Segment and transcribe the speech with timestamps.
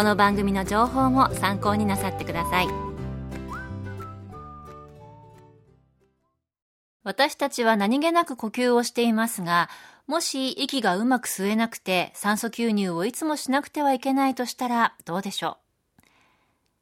[0.00, 2.68] この番組の情報も参考になさってください。
[7.04, 9.68] 私たちは何気なく呼吸をしていますが
[10.06, 15.58] もし息がうまく吸えなくて酸素吸入をいつもしなくてはいけないとしたらどうでしょ
[15.98, 16.02] う？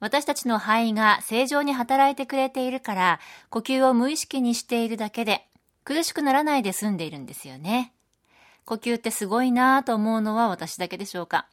[0.00, 5.46] 私たちの肺が正常に働いてくれているから呼吸を無意識にしているだけで
[5.84, 7.92] 苦しくならないで済んでいるんですよね。
[8.64, 11.46] 呼吸ってすごいなぁと思うのは私だけでしょうか？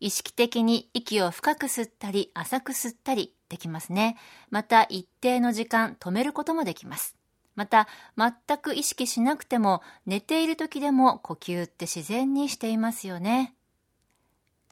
[0.00, 4.16] 意識的に息を深く吸ったり浅く吸ったりできますね。
[4.50, 7.16] また一定の時間止めることもできます。
[7.56, 13.54] また全く意識しなくても寝ている時でも呼吸って自然にしていますよね。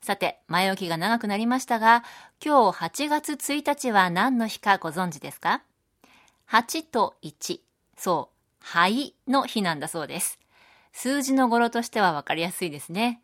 [0.02, 2.04] さて、前置きが長くなりましたが、
[2.44, 5.64] 今日8月1日は何の日かご存知ですか
[6.48, 7.58] ?8 と1。
[7.96, 10.38] そう、肺の日なんだそうです。
[10.92, 13.20] 数字の語呂としてはわかりやすいですね。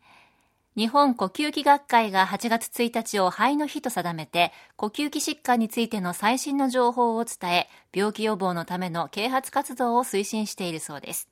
[0.75, 11.29] 日本呼吸器学会が8月1日を肺の日と定めて、呼吸器疾患についての最新の情報を伝え、病気予防のための啓発活動を推進しているそうです。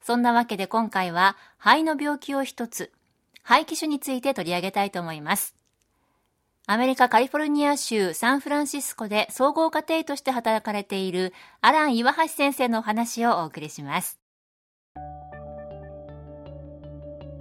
[0.00, 2.92] そんなわけで今回は、肺の病気を一つ、
[3.42, 5.54] 肺気腫について取り上げたいと思います。
[6.66, 14.18] アメリカカリフォルニア州サンフランシスコで総合家庭として働かれているアラン岩橋先生のお話をお送りします。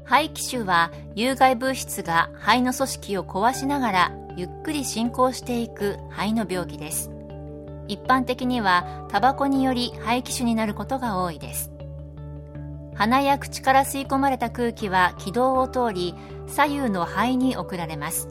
[0.05, 7.09] 肺気腫は有害物質が肺の組織を壊しながらゆっくり進行していく肺の病気です。
[7.87, 11.71] 一般的にはタバコにより肺気腫になることが多いです。
[12.93, 16.13] 鼻や口から吸い込まれた空気は気道を通り
[16.47, 18.29] 左右の肺に送られます。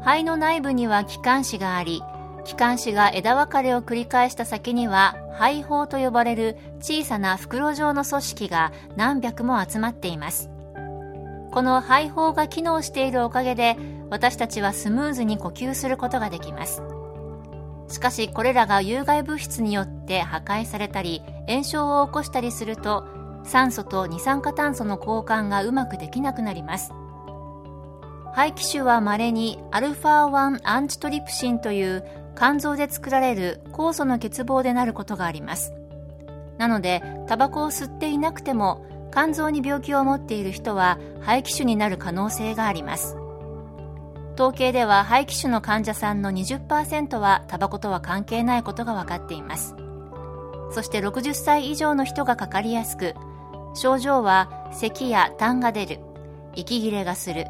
[0.00, 2.02] 肺の内部には気管支があり
[2.44, 10.51] 気管支が枝分かれを繰り返した先には肺胞と呼ばれる小さな袋状の組織が何百も集まっています。
[11.52, 13.76] この肺胞が機能しているおかげで
[14.08, 16.82] 私たちはスムーズに呼吸することができます。
[17.88, 23.04] しかしこれらが有害物質によって破壊されたり炎症を起こしたりすると
[23.44, 26.92] 酸素と二酸化炭素の交換がうまくできなくなります。
[28.32, 32.02] 肺気腫は稀にアルファ1アンチトリプシンという
[32.34, 35.74] 肝臓で作られる酵素の欠乏でなることがあります。
[36.56, 43.16] なのでタバコを吸っていなくても肝臓に病気を持っている人は肺気腫になる可能性があります。
[44.34, 49.76] 統計では肺気腫の患者さんの20%はタバコとは関係ないことが分かっています。
[50.70, 53.14] そして60歳以上の人がかかりやすく
[53.74, 56.00] 症状は咳や痰が出る
[56.54, 57.46] 息切れがする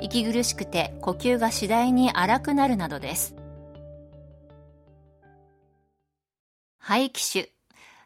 [0.00, 3.34] 息苦しくて呼吸が次第に荒くなるなどです。
[6.78, 7.50] 肺気腫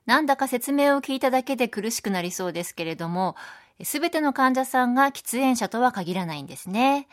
[0.07, 3.37] なんだか説明を聞いただけで苦しくなりそうですけれども、
[3.83, 7.09] すべての患者さんが喫煙者とは限らないんですね。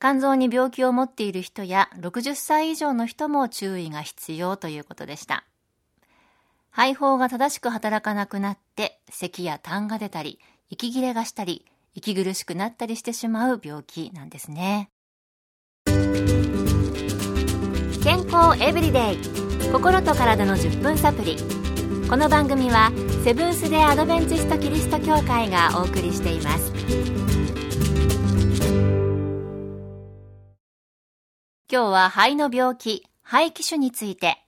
[0.00, 5.44] 肝臓に病気を持っている人や60歳以上の人も注意が必要ということでした。
[6.70, 10.38] 肺胞が正しく働かなくなって、咳や痰が出たり、
[10.70, 11.64] 息切れがしたり、
[11.94, 14.90] 息苦しくなったりしてしまう病気なんですね。
[18.04, 19.18] 健康エブリデイ
[19.72, 21.36] 心と体の10分サプリ
[22.08, 22.90] この番組は
[23.22, 26.72] セブンス・デ・アドベンチスト・キリスト教会がお送りしています。
[31.70, 34.38] 今日は肺の病気肺気腫について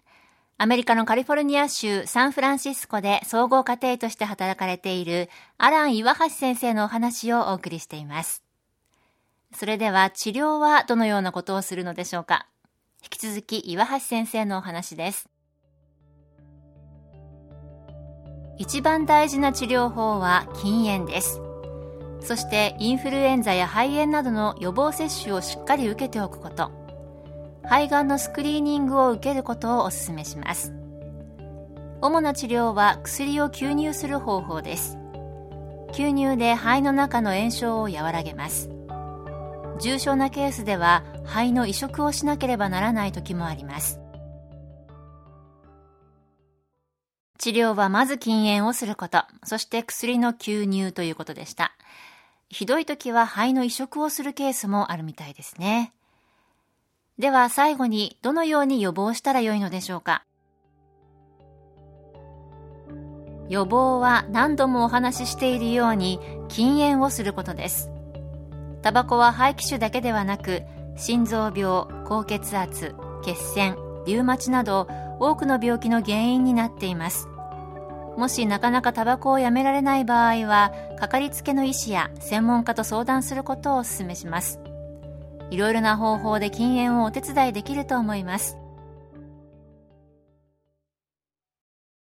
[0.57, 5.29] アメリカのカリフォルニア州サンフランシスコで総合家庭として働かれている
[5.59, 8.43] アラン岩橋先生のお話をお送りしています。
[9.55, 12.47] それでは治療はどのようなことをするのでしょうか。
[13.03, 15.29] 引き続き岩橋先生のお話です。
[18.61, 21.41] 一番大事な治療法は禁煙です。
[22.21, 26.71] そしてインフルエンザや肺炎などの予防接種をしっかり受けておくこと。
[27.65, 30.75] 肺がんのスクリーニングを受けることをお勧めします。
[32.03, 34.99] 主な治療は薬を吸入する方法です。
[35.93, 38.69] 吸入で肺の中の炎症を和らげます。
[39.81, 44.01] 重症なケースでは肺の移植をしなければならない時もあります。
[47.41, 51.73] 治療はまず禁煙をすること、そして薬の吸入ということでした。
[52.51, 55.95] ひどい時は肺の移植をするケースもあるみたいですね。
[57.19, 60.27] では最後にどのように予防したらよいのでしょうか
[63.49, 67.91] 予防は何度もお話ししているように禁煙をすることです。
[68.83, 70.63] タバコは肺気腫だけではなく
[70.95, 72.95] 心臓病、高血圧、
[73.25, 74.89] 血栓、リウマチなど
[75.21, 77.29] 多くの病気の原因になっています。
[78.17, 84.59] もしなかなかタバコをやめられない場合はかかりつけの医師や専門家と相談することをお勧めします。
[85.51, 88.57] いろいろな方法で禁煙をお手伝いできると思います。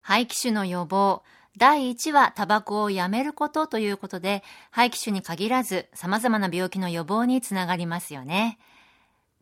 [0.03, 1.23] 肺気腫の予防。
[1.59, 8.59] 第1はタバコをやめることということで肺気腫に限らず様々な病気の予防につながりますよね。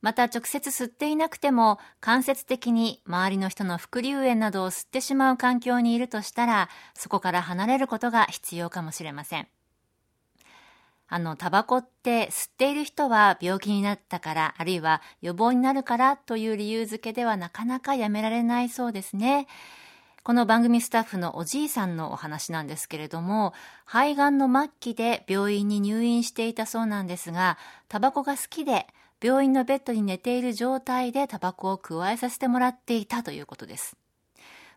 [0.05, 9.49] また直接吸っていなくても間接的に周りの人の副流煙などを吸ってしまう環境にいるとしたらそこから離れることが必要かもしれません。
[11.09, 19.47] あの、タバコって吸っている人は病気になったから、あるいは予防になるからという理由付けではなかなかやめられないそうですね。
[20.23, 23.55] この番組スタッフのおじいさんのお話なんですけれども、
[23.87, 27.57] 肺がんの末期で病院に入院していたそうなんですが、
[27.89, 28.87] タバコが好きで、
[29.25, 33.97] 病院のベッドに寝ている状態でタバコを加えさせてもらっていたということです。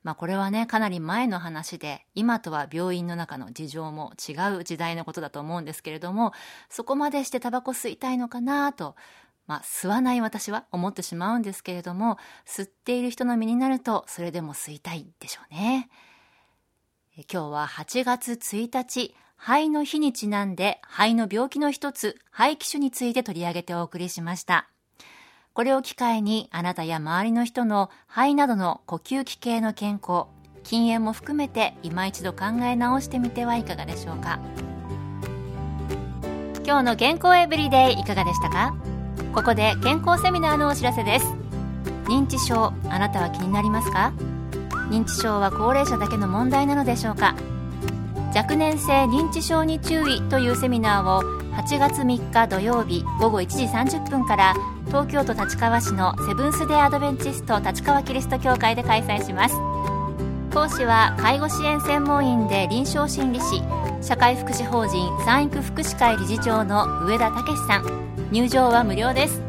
[0.03, 6.31] まあこれはね、かなり前の話で、今とは病院の中の事情も違う時代のことだと思うんですけれども、
[6.69, 8.95] そこまでしてタバコ吸いたいのかなと、
[9.47, 15.89] まあ吸わない私は思ってしまうんですけれども、吸っている人の身になると、それでも吸いたいでしょうね。
[17.17, 24.67] 今日は8月1日、肺の日にちなんで肺の病気の一つ、肺気腫について取り上げてお送りしました。
[25.53, 30.25] これを機会にあなたや周りの人の肺などの呼吸器系の健康、
[30.63, 34.39] 禁煙も含めて今一度考え直してみてはいかがでしょうか。
[36.65, 38.75] 今日の健康エブリデイいかがでしたか？
[39.33, 41.25] ここで健康セミナーのお知らせです。
[42.05, 44.11] 認知症、あなたは気になりますか？
[44.89, 47.35] 認知症は高齢者だけの問題なのでしょうか？
[48.37, 51.23] 若年性認知症に注意というセミナーを
[51.55, 54.53] 8月3日土曜日午後1時30分から
[54.85, 59.55] 東京都立川市のセブンス・デー・アドベンチスト立川キリスト教会で開催します。
[60.53, 63.63] 講師は介護支援専門員で臨床心理士
[64.03, 67.85] 社会福祉法人産育福祉会理事長の上田武さん。
[68.31, 69.41] 入場は無料です。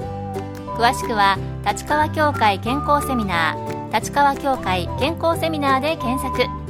[0.78, 1.36] 詳しくは
[1.66, 6.67] 立川協会健康セミナー立川協会健康セミナーで検索。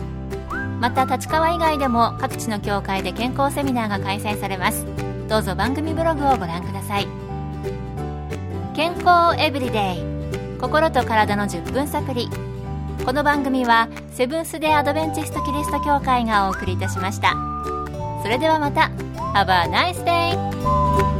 [0.80, 4.86] また立川以外でも各地の協会で健康セミナーが開催されます。
[5.28, 7.08] どうぞ番組ブログをご覧ください。
[8.74, 12.28] 健康エブリデイ心と体の10分サプリ
[13.04, 17.34] この番組はセブンス・デ・アドベンチスト・キリスト教会がお送りいたしました。
[18.22, 18.90] それではまた。
[19.34, 21.17] Have a nice day!